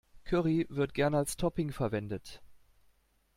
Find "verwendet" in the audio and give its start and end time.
1.71-2.41